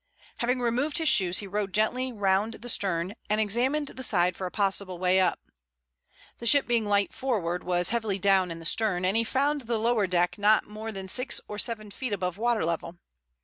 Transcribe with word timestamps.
Having 0.39 0.61
removed 0.61 0.97
his 0.97 1.07
shoes 1.09 1.37
he 1.37 1.45
rowed 1.45 1.73
gently 1.75 2.11
round 2.11 2.53
the 2.55 2.69
stern 2.69 3.13
and 3.29 3.39
examined 3.39 3.89
the 3.89 4.01
side 4.01 4.35
for 4.35 4.47
a 4.47 4.51
possible 4.51 4.97
way 4.97 5.19
up. 5.19 5.39
The 6.39 6.47
ship 6.47 6.65
being 6.65 6.87
light 6.87 7.13
forward 7.13 7.63
was 7.63 7.89
heavily 7.89 8.17
down 8.17 8.49
in 8.49 8.57
the 8.57 8.65
stern, 8.65 9.05
and 9.05 9.15
he 9.15 9.23
found 9.23 9.61
the 9.61 9.77
lower 9.77 10.07
deck 10.07 10.31
was 10.31 10.41
not 10.41 10.65
more 10.65 10.91
than 10.91 11.07
six 11.07 11.39
or 11.47 11.59
seven 11.59 11.91
feet 11.91 12.13
above 12.13 12.39
water 12.39 12.65
level. 12.65 12.97